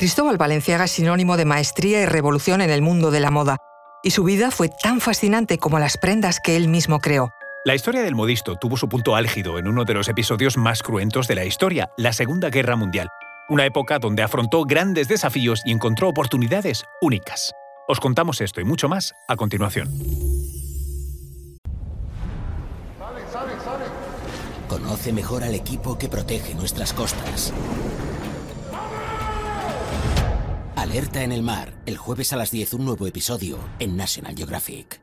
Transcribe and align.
Cristóbal 0.00 0.38
Valenciaga 0.38 0.84
es 0.84 0.92
sinónimo 0.92 1.36
de 1.36 1.44
maestría 1.44 2.00
y 2.00 2.06
revolución 2.06 2.62
en 2.62 2.70
el 2.70 2.80
mundo 2.80 3.10
de 3.10 3.20
la 3.20 3.30
moda, 3.30 3.58
y 4.02 4.12
su 4.12 4.24
vida 4.24 4.50
fue 4.50 4.70
tan 4.70 4.98
fascinante 5.02 5.58
como 5.58 5.78
las 5.78 5.98
prendas 5.98 6.40
que 6.40 6.56
él 6.56 6.68
mismo 6.68 7.00
creó. 7.00 7.34
La 7.66 7.74
historia 7.74 8.00
del 8.00 8.14
modisto 8.14 8.56
tuvo 8.56 8.78
su 8.78 8.88
punto 8.88 9.14
álgido 9.14 9.58
en 9.58 9.68
uno 9.68 9.84
de 9.84 9.92
los 9.92 10.08
episodios 10.08 10.56
más 10.56 10.82
cruentos 10.82 11.28
de 11.28 11.34
la 11.34 11.44
historia, 11.44 11.90
la 11.98 12.14
Segunda 12.14 12.48
Guerra 12.48 12.76
Mundial, 12.76 13.08
una 13.50 13.66
época 13.66 13.98
donde 13.98 14.22
afrontó 14.22 14.64
grandes 14.64 15.06
desafíos 15.06 15.60
y 15.66 15.70
encontró 15.70 16.08
oportunidades 16.08 16.82
únicas. 17.02 17.52
Os 17.86 18.00
contamos 18.00 18.40
esto 18.40 18.62
y 18.62 18.64
mucho 18.64 18.88
más 18.88 19.12
a 19.28 19.36
continuación. 19.36 19.90
Conoce 24.66 25.12
mejor 25.12 25.44
al 25.44 25.54
equipo 25.54 25.98
que 25.98 26.08
protege 26.08 26.54
nuestras 26.54 26.94
costas. 26.94 27.52
Alerta 30.90 31.22
en 31.22 31.30
el 31.30 31.42
mar, 31.44 31.72
el 31.86 31.96
jueves 31.96 32.32
a 32.32 32.36
las 32.36 32.50
10 32.50 32.74
un 32.74 32.84
nuevo 32.84 33.06
episodio 33.06 33.60
en 33.78 33.96
National 33.96 34.34
Geographic. 34.34 35.00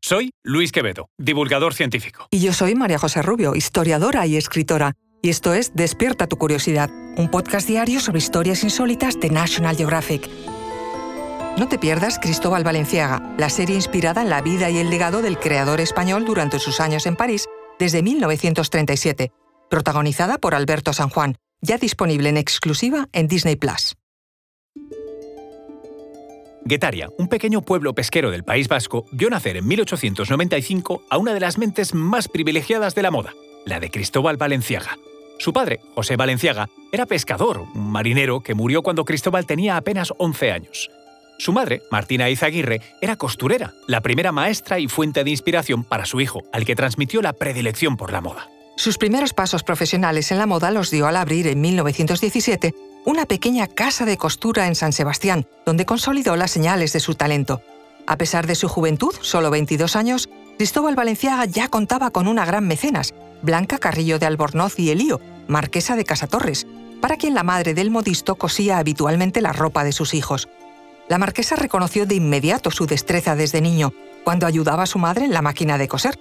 Soy 0.00 0.30
Luis 0.42 0.72
Quevedo, 0.72 1.10
divulgador 1.18 1.74
científico. 1.74 2.26
Y 2.30 2.40
yo 2.40 2.54
soy 2.54 2.74
María 2.74 2.98
José 2.98 3.20
Rubio, 3.20 3.54
historiadora 3.54 4.26
y 4.26 4.38
escritora. 4.38 4.94
Y 5.20 5.28
esto 5.28 5.52
es 5.52 5.74
Despierta 5.74 6.26
tu 6.26 6.38
curiosidad, 6.38 6.88
un 7.18 7.30
podcast 7.30 7.68
diario 7.68 8.00
sobre 8.00 8.20
historias 8.20 8.64
insólitas 8.64 9.20
de 9.20 9.28
National 9.28 9.76
Geographic. 9.76 10.26
No 11.58 11.68
te 11.68 11.78
pierdas 11.78 12.18
Cristóbal 12.18 12.64
Valenciaga, 12.64 13.34
la 13.36 13.50
serie 13.50 13.76
inspirada 13.76 14.22
en 14.22 14.30
la 14.30 14.40
vida 14.40 14.70
y 14.70 14.78
el 14.78 14.88
legado 14.88 15.20
del 15.20 15.38
creador 15.38 15.82
español 15.82 16.24
durante 16.24 16.60
sus 16.60 16.80
años 16.80 17.04
en 17.04 17.16
París 17.16 17.44
desde 17.78 18.02
1937, 18.02 19.32
protagonizada 19.68 20.38
por 20.38 20.54
Alberto 20.54 20.94
San 20.94 21.10
Juan, 21.10 21.36
ya 21.60 21.78
disponible 21.78 22.28
en 22.28 22.36
exclusiva 22.36 23.08
en 23.12 23.28
Disney 23.28 23.56
Plus. 23.56 23.96
Guetaria, 26.64 27.08
un 27.16 27.28
pequeño 27.28 27.62
pueblo 27.62 27.94
pesquero 27.94 28.30
del 28.30 28.44
País 28.44 28.68
Vasco, 28.68 29.06
vio 29.10 29.30
nacer 29.30 29.56
en 29.56 29.66
1895 29.66 31.02
a 31.08 31.16
una 31.16 31.32
de 31.32 31.40
las 31.40 31.56
mentes 31.56 31.94
más 31.94 32.28
privilegiadas 32.28 32.94
de 32.94 33.02
la 33.02 33.10
moda, 33.10 33.32
la 33.64 33.80
de 33.80 33.90
Cristóbal 33.90 34.36
Valenciaga. 34.36 34.98
Su 35.38 35.54
padre, 35.54 35.80
José 35.94 36.16
Valenciaga, 36.16 36.68
era 36.92 37.06
pescador, 37.06 37.60
un 37.74 37.90
marinero 37.90 38.40
que 38.40 38.54
murió 38.54 38.82
cuando 38.82 39.06
Cristóbal 39.06 39.46
tenía 39.46 39.78
apenas 39.78 40.12
11 40.18 40.52
años. 40.52 40.90
Su 41.38 41.52
madre, 41.52 41.80
Martina 41.90 42.28
Izaguirre, 42.28 42.82
era 43.00 43.16
costurera, 43.16 43.72
la 43.86 44.02
primera 44.02 44.32
maestra 44.32 44.78
y 44.78 44.88
fuente 44.88 45.24
de 45.24 45.30
inspiración 45.30 45.84
para 45.84 46.04
su 46.04 46.20
hijo, 46.20 46.42
al 46.52 46.66
que 46.66 46.76
transmitió 46.76 47.22
la 47.22 47.32
predilección 47.32 47.96
por 47.96 48.12
la 48.12 48.20
moda. 48.20 48.48
Sus 48.78 48.96
primeros 48.96 49.34
pasos 49.34 49.64
profesionales 49.64 50.30
en 50.30 50.38
la 50.38 50.46
moda 50.46 50.70
los 50.70 50.92
dio 50.92 51.08
al 51.08 51.16
abrir 51.16 51.48
en 51.48 51.60
1917 51.60 52.76
una 53.04 53.26
pequeña 53.26 53.66
casa 53.66 54.04
de 54.04 54.16
costura 54.16 54.68
en 54.68 54.76
San 54.76 54.92
Sebastián, 54.92 55.48
donde 55.66 55.84
consolidó 55.84 56.36
las 56.36 56.52
señales 56.52 56.92
de 56.92 57.00
su 57.00 57.16
talento. 57.16 57.60
A 58.06 58.16
pesar 58.16 58.46
de 58.46 58.54
su 58.54 58.68
juventud, 58.68 59.12
solo 59.20 59.50
22 59.50 59.96
años, 59.96 60.28
Cristóbal 60.58 60.94
Valenciaga 60.94 61.44
ya 61.46 61.66
contaba 61.66 62.12
con 62.12 62.28
una 62.28 62.44
gran 62.44 62.68
mecenas, 62.68 63.14
Blanca 63.42 63.78
Carrillo 63.78 64.20
de 64.20 64.26
Albornoz 64.26 64.78
y 64.78 64.90
Elío, 64.90 65.20
marquesa 65.48 65.96
de 65.96 66.04
Casatorres, 66.04 66.68
para 67.00 67.16
quien 67.16 67.34
la 67.34 67.42
madre 67.42 67.74
del 67.74 67.90
modisto 67.90 68.36
cosía 68.36 68.78
habitualmente 68.78 69.40
la 69.40 69.52
ropa 69.52 69.82
de 69.82 69.90
sus 69.90 70.14
hijos. 70.14 70.48
La 71.08 71.18
marquesa 71.18 71.56
reconoció 71.56 72.06
de 72.06 72.14
inmediato 72.14 72.70
su 72.70 72.86
destreza 72.86 73.34
desde 73.34 73.60
niño, 73.60 73.92
cuando 74.22 74.46
ayudaba 74.46 74.84
a 74.84 74.86
su 74.86 75.00
madre 75.00 75.24
en 75.24 75.32
la 75.32 75.42
máquina 75.42 75.78
de 75.78 75.88
coser, 75.88 76.16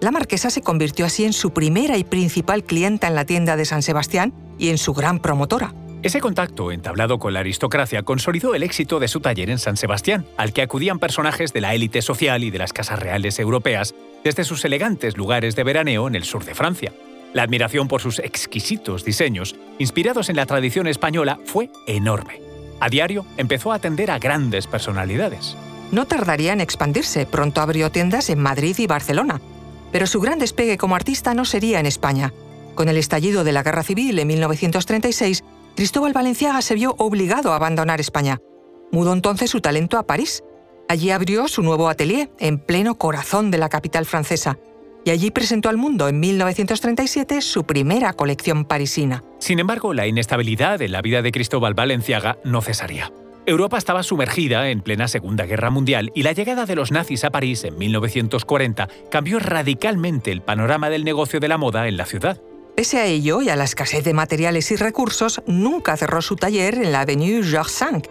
la 0.00 0.10
marquesa 0.10 0.50
se 0.50 0.62
convirtió 0.62 1.06
así 1.06 1.24
en 1.24 1.32
su 1.32 1.52
primera 1.52 1.96
y 1.96 2.04
principal 2.04 2.64
clienta 2.64 3.08
en 3.08 3.14
la 3.14 3.24
tienda 3.24 3.56
de 3.56 3.64
San 3.64 3.82
Sebastián 3.82 4.32
y 4.58 4.68
en 4.68 4.78
su 4.78 4.94
gran 4.94 5.18
promotora. 5.18 5.74
Ese 6.02 6.20
contacto 6.20 6.70
entablado 6.70 7.18
con 7.18 7.34
la 7.34 7.40
aristocracia 7.40 8.04
consolidó 8.04 8.54
el 8.54 8.62
éxito 8.62 9.00
de 9.00 9.08
su 9.08 9.18
taller 9.18 9.50
en 9.50 9.58
San 9.58 9.76
Sebastián, 9.76 10.26
al 10.36 10.52
que 10.52 10.62
acudían 10.62 11.00
personajes 11.00 11.52
de 11.52 11.60
la 11.60 11.74
élite 11.74 12.02
social 12.02 12.44
y 12.44 12.50
de 12.50 12.58
las 12.58 12.72
casas 12.72 13.00
reales 13.00 13.40
europeas 13.40 13.96
desde 14.22 14.44
sus 14.44 14.64
elegantes 14.64 15.16
lugares 15.16 15.56
de 15.56 15.64
veraneo 15.64 16.06
en 16.06 16.14
el 16.14 16.22
sur 16.22 16.44
de 16.44 16.54
Francia. 16.54 16.92
La 17.34 17.42
admiración 17.42 17.88
por 17.88 18.00
sus 18.00 18.20
exquisitos 18.20 19.04
diseños, 19.04 19.56
inspirados 19.78 20.28
en 20.28 20.36
la 20.36 20.46
tradición 20.46 20.86
española, 20.86 21.40
fue 21.44 21.68
enorme. 21.88 22.40
A 22.80 22.88
diario 22.88 23.26
empezó 23.36 23.72
a 23.72 23.76
atender 23.76 24.12
a 24.12 24.20
grandes 24.20 24.68
personalidades. 24.68 25.56
No 25.90 26.06
tardaría 26.06 26.52
en 26.52 26.60
expandirse, 26.60 27.26
pronto 27.26 27.60
abrió 27.60 27.90
tiendas 27.90 28.30
en 28.30 28.38
Madrid 28.38 28.76
y 28.78 28.86
Barcelona, 28.86 29.40
pero 29.92 30.06
su 30.06 30.20
gran 30.20 30.38
despegue 30.38 30.76
como 30.76 30.94
artista 30.94 31.34
no 31.34 31.44
sería 31.44 31.80
en 31.80 31.86
España. 31.86 32.32
Con 32.74 32.88
el 32.88 32.96
estallido 32.96 33.44
de 33.44 33.52
la 33.52 33.62
Guerra 33.62 33.82
Civil 33.82 34.18
en 34.18 34.28
1936, 34.28 35.44
Cristóbal 35.74 36.12
Valenciaga 36.12 36.62
se 36.62 36.74
vio 36.74 36.94
obligado 36.98 37.52
a 37.52 37.56
abandonar 37.56 38.00
España. 38.00 38.40
Mudó 38.90 39.12
entonces 39.12 39.50
su 39.50 39.60
talento 39.60 39.98
a 39.98 40.06
París. 40.06 40.42
Allí 40.88 41.10
abrió 41.10 41.48
su 41.48 41.62
nuevo 41.62 41.88
atelier, 41.88 42.30
en 42.38 42.58
pleno 42.58 42.96
corazón 42.96 43.50
de 43.50 43.58
la 43.58 43.68
capital 43.68 44.06
francesa, 44.06 44.58
y 45.04 45.10
allí 45.10 45.30
presentó 45.30 45.68
al 45.68 45.76
mundo 45.76 46.08
en 46.08 46.18
1937 46.20 47.42
su 47.42 47.64
primera 47.64 48.12
colección 48.12 48.64
parisina. 48.64 49.22
Sin 49.38 49.58
embargo, 49.58 49.94
la 49.94 50.06
inestabilidad 50.06 50.82
en 50.82 50.92
la 50.92 51.02
vida 51.02 51.22
de 51.22 51.32
Cristóbal 51.32 51.74
Valenciaga 51.74 52.38
no 52.44 52.60
cesaría. 52.62 53.12
Europa 53.48 53.78
estaba 53.78 54.02
sumergida 54.02 54.68
en 54.68 54.82
plena 54.82 55.08
Segunda 55.08 55.46
Guerra 55.46 55.70
Mundial 55.70 56.12
y 56.14 56.22
la 56.22 56.32
llegada 56.32 56.66
de 56.66 56.74
los 56.74 56.92
nazis 56.92 57.24
a 57.24 57.30
París 57.30 57.64
en 57.64 57.78
1940 57.78 58.88
cambió 59.10 59.38
radicalmente 59.38 60.30
el 60.30 60.42
panorama 60.42 60.90
del 60.90 61.02
negocio 61.02 61.40
de 61.40 61.48
la 61.48 61.56
moda 61.56 61.88
en 61.88 61.96
la 61.96 62.04
ciudad. 62.04 62.42
Pese 62.76 62.98
a 62.98 63.06
ello 63.06 63.40
y 63.40 63.48
a 63.48 63.56
la 63.56 63.64
escasez 63.64 64.04
de 64.04 64.12
materiales 64.12 64.70
y 64.70 64.76
recursos, 64.76 65.40
nunca 65.46 65.96
cerró 65.96 66.20
su 66.20 66.36
taller 66.36 66.74
en 66.74 66.92
la 66.92 67.00
Avenue 67.00 67.42
Georges 67.42 67.80
V. 67.90 68.02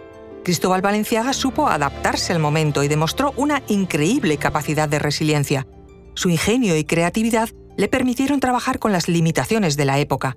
Cristóbal 0.42 0.82
Valenciaga 0.82 1.32
supo 1.32 1.68
adaptarse 1.68 2.32
al 2.32 2.40
momento 2.40 2.82
y 2.82 2.88
demostró 2.88 3.32
una 3.36 3.62
increíble 3.68 4.38
capacidad 4.38 4.88
de 4.88 4.98
resiliencia. 4.98 5.68
Su 6.14 6.30
ingenio 6.30 6.76
y 6.76 6.82
creatividad 6.82 7.48
le 7.76 7.86
permitieron 7.86 8.40
trabajar 8.40 8.80
con 8.80 8.90
las 8.90 9.08
limitaciones 9.08 9.76
de 9.76 9.84
la 9.84 10.00
época. 10.00 10.36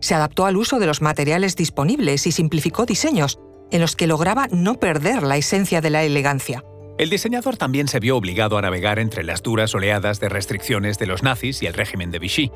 Se 0.00 0.16
adaptó 0.16 0.44
al 0.46 0.56
uso 0.56 0.80
de 0.80 0.86
los 0.86 1.02
materiales 1.02 1.54
disponibles 1.54 2.26
y 2.26 2.32
simplificó 2.32 2.84
diseños, 2.84 3.38
en 3.70 3.80
los 3.80 3.96
que 3.96 4.06
lograba 4.06 4.48
no 4.50 4.74
perder 4.74 5.22
la 5.22 5.36
esencia 5.36 5.80
de 5.80 5.90
la 5.90 6.02
elegancia. 6.02 6.64
El 6.98 7.08
diseñador 7.08 7.56
también 7.56 7.88
se 7.88 7.98
vio 7.98 8.16
obligado 8.16 8.58
a 8.58 8.62
navegar 8.62 8.98
entre 8.98 9.24
las 9.24 9.42
duras 9.42 9.74
oleadas 9.74 10.20
de 10.20 10.28
restricciones 10.28 10.98
de 10.98 11.06
los 11.06 11.22
nazis 11.22 11.62
y 11.62 11.66
el 11.66 11.74
régimen 11.74 12.10
de 12.10 12.18
Vichy. 12.18 12.52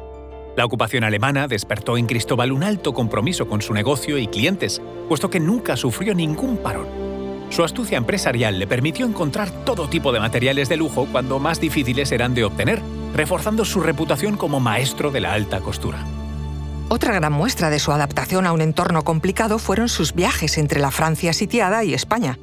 La 0.56 0.64
ocupación 0.64 1.02
alemana 1.02 1.48
despertó 1.48 1.96
en 1.96 2.06
Cristóbal 2.06 2.52
un 2.52 2.62
alto 2.62 2.92
compromiso 2.92 3.48
con 3.48 3.62
su 3.62 3.74
negocio 3.74 4.18
y 4.18 4.28
clientes, 4.28 4.82
puesto 5.08 5.30
que 5.30 5.40
nunca 5.40 5.76
sufrió 5.76 6.14
ningún 6.14 6.58
parón. 6.58 6.86
Su 7.50 7.64
astucia 7.64 7.98
empresarial 7.98 8.58
le 8.58 8.66
permitió 8.66 9.06
encontrar 9.06 9.50
todo 9.64 9.88
tipo 9.88 10.12
de 10.12 10.20
materiales 10.20 10.68
de 10.68 10.76
lujo 10.76 11.06
cuando 11.10 11.38
más 11.38 11.60
difíciles 11.60 12.12
eran 12.12 12.34
de 12.34 12.44
obtener, 12.44 12.82
reforzando 13.14 13.64
su 13.64 13.80
reputación 13.80 14.36
como 14.36 14.60
maestro 14.60 15.10
de 15.10 15.20
la 15.20 15.32
alta 15.32 15.60
costura. 15.60 16.04
Otra 16.88 17.14
gran 17.14 17.32
muestra 17.32 17.70
de 17.70 17.78
su 17.78 17.92
adaptación 17.92 18.46
a 18.46 18.52
un 18.52 18.60
entorno 18.60 19.02
complicado 19.02 19.58
fueron 19.58 19.88
sus 19.88 20.14
viajes 20.14 20.58
entre 20.58 20.80
la 20.80 20.90
Francia 20.90 21.32
sitiada 21.32 21.82
y 21.82 21.94
España. 21.94 22.38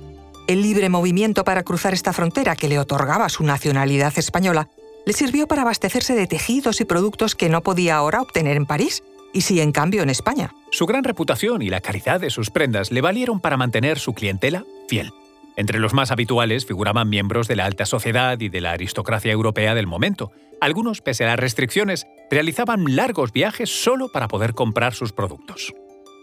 El 0.48 0.62
libre 0.62 0.90
movimiento 0.90 1.44
para 1.44 1.64
cruzar 1.64 1.94
esta 1.94 2.12
frontera 2.12 2.56
que 2.56 2.68
le 2.68 2.80
otorgaba 2.80 3.30
su 3.30 3.44
nacionalidad 3.44 4.14
española 4.18 4.68
le 5.06 5.14
sirvió 5.14 5.48
para 5.48 5.62
abastecerse 5.62 6.16
de 6.16 6.28
tejidos 6.28 6.82
y 6.82 6.86
productos 6.86 7.36
que 7.36 7.50
no 7.50 7.62
podía 7.62 7.96
ahora 7.96 8.22
obtener 8.22 8.58
en 8.58 8.66
París, 8.66 9.04
y 9.34 9.42
sí 9.42 9.62
en 9.62 9.72
cambio 9.72 10.04
en 10.04 10.10
España. 10.10 10.54
Su 10.72 10.86
gran 10.86 11.04
reputación 11.04 11.62
y 11.62 11.70
la 11.70 11.82
calidad 11.82 12.20
de 12.20 12.30
sus 12.30 12.50
prendas 12.50 12.92
le 12.92 13.02
valieron 13.02 13.40
para 13.40 13.58
mantener 13.58 13.98
su 13.98 14.14
clientela 14.14 14.66
fiel. 14.88 15.12
Entre 15.58 15.80
los 15.80 15.94
más 15.94 16.12
habituales 16.12 16.66
figuraban 16.66 17.10
miembros 17.10 17.48
de 17.48 17.56
la 17.56 17.66
alta 17.66 17.86
sociedad 17.86 18.40
y 18.40 18.50
de 18.50 18.62
la 18.62 18.72
aristocracia 18.72 19.32
europea 19.32 19.76
del 19.76 19.88
momento. 19.88 20.32
Algunos, 20.62 21.02
pese 21.02 21.26
a 21.26 21.28
las 21.28 21.40
restricciones, 21.40 22.06
realizaban 22.30 22.96
largos 22.96 23.34
viajes 23.34 23.70
solo 23.70 24.10
para 24.12 24.28
poder 24.28 24.54
comprar 24.54 24.94
sus 24.94 25.12
productos. 25.12 25.74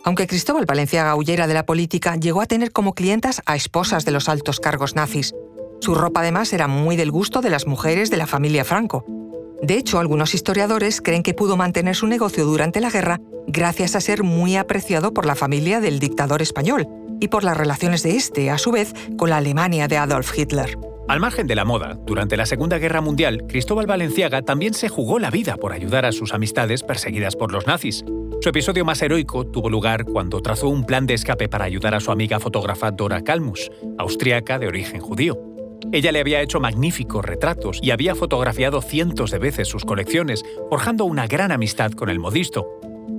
Aunque 0.04 0.26
Cristóbal 0.26 0.64
Valenciaga 0.64 1.14
huyera 1.16 1.46
de 1.46 1.54
la 1.54 1.66
política, 1.66 2.16
llegó 2.16 2.40
a 2.40 2.46
tener 2.46 2.72
como 2.72 2.94
clientas 2.94 3.42
a 3.46 3.56
esposas 3.56 4.04
de 4.04 4.12
los 4.12 4.28
altos 4.28 4.60
cargos 4.60 4.94
nazis. 4.94 5.34
Su 5.80 5.94
ropa 5.94 6.20
además 6.20 6.52
era 6.52 6.66
muy 6.66 6.96
del 6.96 7.10
gusto 7.10 7.40
de 7.40 7.50
las 7.50 7.66
mujeres 7.66 8.10
de 8.10 8.16
la 8.16 8.26
familia 8.26 8.64
Franco. 8.64 9.04
De 9.60 9.74
hecho, 9.74 9.98
algunos 9.98 10.34
historiadores 10.34 11.00
creen 11.00 11.22
que 11.22 11.34
pudo 11.34 11.56
mantener 11.56 11.96
su 11.96 12.06
negocio 12.06 12.44
durante 12.44 12.80
la 12.80 12.90
guerra 12.90 13.20
gracias 13.48 13.96
a 13.96 14.00
ser 14.00 14.22
muy 14.22 14.56
apreciado 14.56 15.12
por 15.12 15.26
la 15.26 15.34
familia 15.34 15.80
del 15.80 15.98
dictador 15.98 16.42
español 16.42 16.88
y 17.20 17.28
por 17.28 17.44
las 17.44 17.56
relaciones 17.56 18.02
de 18.02 18.16
este, 18.16 18.50
a 18.50 18.58
su 18.58 18.70
vez, 18.70 18.94
con 19.16 19.30
la 19.30 19.38
Alemania 19.38 19.88
de 19.88 19.96
Adolf 19.96 20.36
Hitler. 20.36 20.78
Al 21.08 21.20
margen 21.20 21.46
de 21.46 21.54
la 21.54 21.64
moda, 21.64 21.98
durante 22.04 22.36
la 22.36 22.44
Segunda 22.44 22.76
Guerra 22.78 23.00
Mundial, 23.00 23.44
Cristóbal 23.48 23.86
Valenciaga 23.86 24.42
también 24.42 24.74
se 24.74 24.90
jugó 24.90 25.18
la 25.18 25.30
vida 25.30 25.56
por 25.56 25.72
ayudar 25.72 26.04
a 26.04 26.12
sus 26.12 26.34
amistades 26.34 26.82
perseguidas 26.82 27.34
por 27.34 27.50
los 27.50 27.66
nazis. 27.66 28.04
Su 28.42 28.50
episodio 28.50 28.84
más 28.84 29.00
heroico 29.00 29.46
tuvo 29.46 29.70
lugar 29.70 30.04
cuando 30.04 30.42
trazó 30.42 30.68
un 30.68 30.84
plan 30.84 31.06
de 31.06 31.14
escape 31.14 31.48
para 31.48 31.64
ayudar 31.64 31.94
a 31.94 32.00
su 32.00 32.10
amiga 32.12 32.38
fotógrafa 32.40 32.90
Dora 32.90 33.22
Kalmus, 33.22 33.70
austríaca 33.96 34.58
de 34.58 34.68
origen 34.68 35.00
judío. 35.00 35.38
Ella 35.92 36.12
le 36.12 36.20
había 36.20 36.42
hecho 36.42 36.60
magníficos 36.60 37.24
retratos 37.24 37.78
y 37.82 37.90
había 37.90 38.14
fotografiado 38.14 38.82
cientos 38.82 39.30
de 39.30 39.38
veces 39.38 39.68
sus 39.68 39.84
colecciones, 39.84 40.44
forjando 40.68 41.04
una 41.06 41.26
gran 41.26 41.52
amistad 41.52 41.92
con 41.92 42.10
el 42.10 42.18
modisto. 42.18 42.66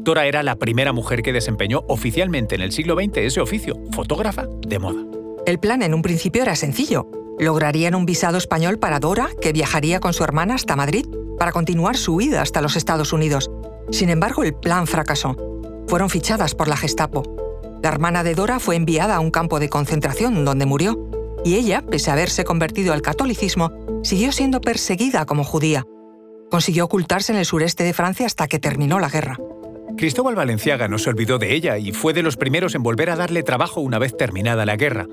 Dora 0.10 0.26
era 0.26 0.42
la 0.42 0.56
primera 0.56 0.92
mujer 0.92 1.22
que 1.22 1.32
desempeñó 1.32 1.84
oficialmente 1.88 2.56
en 2.56 2.62
el 2.62 2.72
siglo 2.72 2.96
XX 2.96 3.18
ese 3.18 3.42
oficio, 3.42 3.76
fotógrafa 3.92 4.48
de 4.68 4.80
moda. 4.80 5.06
El 5.46 5.60
plan 5.60 5.84
en 5.84 5.94
un 5.94 6.02
principio 6.02 6.42
era 6.42 6.56
sencillo. 6.56 7.12
Lograrían 7.38 7.94
un 7.94 8.08
visado 8.08 8.40
español 8.40 8.80
para 8.80 9.00
Dora, 9.00 9.30
que 9.40 9.54
viajaría 9.54 10.00
con 10.00 10.14
su 10.14 10.24
hermana 10.24 10.56
hasta 10.56 10.76
Madrid 10.76 11.06
para 11.38 11.52
continuar 11.52 11.96
su 11.96 12.16
huida 12.16 12.42
hasta 12.42 12.60
los 12.60 12.76
Estados 12.76 13.14
Unidos. 13.14 13.52
Sin 13.92 14.10
embargo, 14.10 14.44
el 14.44 14.56
plan 14.56 14.88
fracasó. 14.88 15.36
Fueron 15.88 16.10
fichadas 16.10 16.56
por 16.56 16.68
la 16.68 16.76
Gestapo. 16.76 17.22
La 17.84 17.90
hermana 17.90 18.24
de 18.24 18.34
Dora 18.34 18.60
fue 18.60 18.78
enviada 18.78 19.16
a 19.16 19.20
un 19.20 19.30
campo 19.30 19.60
de 19.60 19.70
concentración 19.70 20.44
donde 20.44 20.66
murió, 20.66 20.98
y 21.46 21.54
ella, 21.54 21.84
pese 21.84 22.10
a 22.10 22.14
haberse 22.14 22.46
convertido 22.46 22.94
al 22.94 23.04
catolicismo, 23.04 23.72
siguió 24.02 24.32
siendo 24.32 24.60
perseguida 24.60 25.28
como 25.28 25.44
judía. 25.44 25.86
Consiguió 26.50 26.86
ocultarse 26.86 27.32
en 27.32 27.38
el 27.38 27.46
sureste 27.46 27.84
de 27.84 27.94
Francia 27.94 28.26
hasta 28.26 28.48
que 28.48 28.58
terminó 28.58 29.00
la 29.00 29.10
guerra. 29.10 29.38
Cristóbal 30.00 30.34
Valenciaga 30.34 30.88
no 30.88 30.98
se 30.98 31.10
olvidó 31.10 31.40
de 31.40 31.54
ella 31.54 31.78
y 31.78 31.92
fue 31.92 32.14
de 32.14 32.24
los 32.24 32.38
primeros 32.38 32.74
en 32.74 32.82
volver 32.84 33.10
a 33.10 33.18
darle 33.18 33.44
trabajo 33.44 33.82
una 33.82 34.00
vez 34.00 34.16
terminada 34.16 34.66
la 34.66 34.78
guerra. 34.78 35.08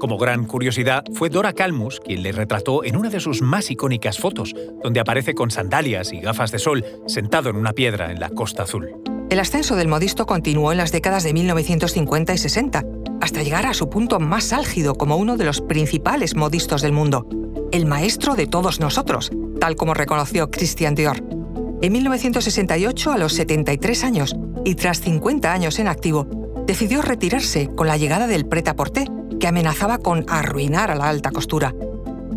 Como 0.00 0.18
gran 0.18 0.46
curiosidad, 0.46 1.04
fue 1.14 1.28
Dora 1.28 1.52
Calmus 1.52 2.00
quien 2.00 2.24
le 2.24 2.32
retrató 2.32 2.82
en 2.82 2.96
una 2.96 3.08
de 3.08 3.20
sus 3.20 3.40
más 3.40 3.70
icónicas 3.70 4.18
fotos, 4.18 4.52
donde 4.82 4.98
aparece 4.98 5.34
con 5.34 5.52
sandalias 5.52 6.12
y 6.12 6.18
gafas 6.18 6.50
de 6.50 6.58
sol, 6.58 6.84
sentado 7.06 7.50
en 7.50 7.56
una 7.56 7.72
piedra 7.72 8.10
en 8.10 8.18
la 8.18 8.30
Costa 8.30 8.64
Azul. 8.64 8.88
El 9.30 9.38
ascenso 9.38 9.76
del 9.76 9.86
modisto 9.86 10.26
continuó 10.26 10.72
en 10.72 10.78
las 10.78 10.90
décadas 10.90 11.22
de 11.22 11.34
1950 11.34 12.34
y 12.34 12.38
60, 12.38 12.84
hasta 13.20 13.44
llegar 13.44 13.66
a 13.66 13.74
su 13.74 13.90
punto 13.90 14.18
más 14.18 14.52
álgido 14.52 14.96
como 14.96 15.18
uno 15.18 15.36
de 15.36 15.44
los 15.44 15.60
principales 15.60 16.34
modistos 16.34 16.82
del 16.82 16.90
mundo, 16.90 17.28
el 17.70 17.86
maestro 17.86 18.34
de 18.34 18.48
todos 18.48 18.80
nosotros, 18.80 19.30
tal 19.60 19.76
como 19.76 19.94
reconoció 19.94 20.50
Christian 20.50 20.96
Dior. 20.96 21.41
En 21.82 21.92
1968, 21.94 23.10
a 23.10 23.18
los 23.18 23.32
73 23.32 24.04
años 24.04 24.36
y 24.64 24.76
tras 24.76 25.00
50 25.00 25.52
años 25.52 25.80
en 25.80 25.88
activo, 25.88 26.28
decidió 26.64 27.02
retirarse 27.02 27.66
con 27.74 27.88
la 27.88 27.96
llegada 27.96 28.28
del 28.28 28.46
prêt-à-porter, 28.46 29.08
que 29.40 29.48
amenazaba 29.48 29.98
con 29.98 30.24
arruinar 30.28 30.92
a 30.92 30.94
la 30.94 31.08
alta 31.08 31.32
costura. 31.32 31.74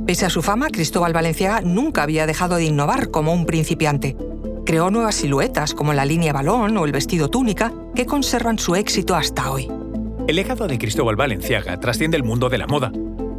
Pese 0.07 0.25
a 0.25 0.31
su 0.31 0.42
fama, 0.42 0.69
Cristóbal 0.69 1.13
Valenciaga 1.13 1.62
nunca 1.62 2.01
había 2.01 2.25
dejado 2.25 2.56
de 2.56 2.65
innovar 2.65 3.12
como 3.12 3.33
un 3.33 3.45
principiante. 3.45 4.18
Creó 4.65 4.89
nuevas 4.89 5.13
siluetas 5.13 5.75
como 5.75 5.94
la 5.94 6.06
línea 6.06 6.33
balón 6.33 6.75
o 6.77 6.86
el 6.86 6.92
vestido 6.92 7.30
túnica 7.30 7.71
que 7.94 8.07
conservan 8.07 8.57
su 8.57 8.75
éxito 8.75 9.13
hasta 9.15 9.51
hoy. 9.51 9.69
El 10.27 10.38
legado 10.38 10.68
de 10.68 10.80
Cristóbal 10.80 11.18
Valenciaga 11.18 11.80
trasciende 11.80 12.18
el 12.18 12.24
mundo 12.24 12.50
de 12.50 12.57
la 12.57 12.65
moda. 12.65 12.92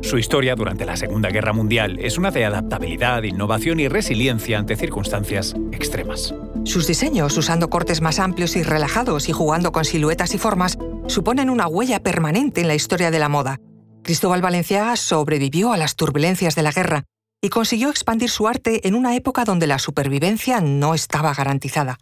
Su 0.07 0.19
historia 0.19 0.55
durante 0.55 0.87
la 0.87 0.97
Segunda 0.97 1.31
Guerra 1.31 1.53
Mundial 1.53 1.99
es 1.99 2.17
una 2.17 2.31
de 2.31 2.45
adaptabilidad, 2.45 3.25
innovación 3.25 3.81
y 3.81 3.89
resiliencia 3.89 4.57
ante 4.57 4.77
circunstancias 4.77 5.57
extremas. 5.73 6.33
Sus 6.63 6.87
diseños, 6.87 7.37
usando 7.37 7.69
cortes 7.69 8.01
más 8.01 8.21
amplios 8.21 8.55
y 8.55 8.63
relajados 8.63 9.29
y 9.29 9.33
jugando 9.33 9.73
con 9.73 9.85
siluetas 9.85 10.33
y 10.33 10.39
formas, 10.39 10.79
suponen 11.09 11.51
una 11.51 11.67
huella 11.67 12.05
permanente 12.05 12.61
en 12.61 12.69
la 12.69 12.77
historia 12.77 13.11
de 13.11 13.19
la 13.19 13.29
moda. 13.29 13.59
Cristóbal 14.05 14.43
Valenciaga 14.43 14.95
sobrevivió 14.95 15.73
a 15.73 15.77
las 15.77 15.97
turbulencias 15.97 16.55
de 16.55 16.63
la 16.63 16.71
guerra 16.71 17.03
y 17.43 17.49
consiguió 17.49 17.91
expandir 17.91 18.31
su 18.31 18.47
arte 18.47 18.87
en 18.87 18.95
una 18.95 19.17
época 19.17 19.45
donde 19.45 19.67
la 19.67 19.81
supervivencia 19.81 20.61
no 20.61 20.95
estaba 20.95 21.35
garantizada. 21.35 21.99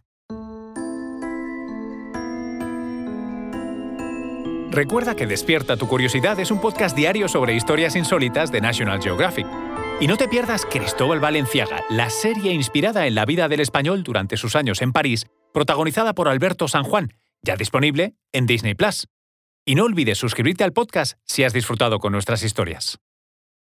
Recuerda 4.75 5.15
que 5.15 5.29
Despierta 5.29 5.77
tu 5.77 5.87
Curiosidad 5.87 6.41
es 6.41 6.51
un 6.51 6.61
podcast 6.61 6.97
diario 6.97 7.29
sobre 7.29 7.55
historias 7.55 7.95
insólitas 7.95 8.51
de 8.51 8.61
National 8.61 9.01
Geographic. 9.01 9.47
Y 10.01 10.09
no 10.09 10.17
te 10.17 10.27
pierdas 10.27 10.67
Cristóbal 10.67 11.21
Valenciaga, 11.21 11.85
la 11.91 12.11
serie 12.11 12.53
inspirada 12.53 13.07
en 13.07 13.15
la 13.15 13.25
vida 13.25 13.47
del 13.47 13.61
español 13.61 14.03
durante 14.03 14.37
sus 14.37 14.57
años 14.57 14.83
en 14.83 14.91
París, 14.91 15.27
protagonizada 15.53 16.13
por 16.13 16.27
Alberto 16.27 16.67
San 16.67 16.83
Juan, 16.83 17.15
ya 17.41 17.55
disponible 17.55 18.17
en 18.33 18.47
Disney 18.47 18.75
Plus. 18.75 19.07
Y 19.65 19.77
no 19.77 19.85
olvides 19.85 20.19
suscribirte 20.19 20.65
al 20.65 20.73
podcast 20.73 21.19
si 21.23 21.45
has 21.45 21.53
disfrutado 21.53 22.01
con 22.01 22.11
nuestras 22.11 22.43
historias. 22.43 22.99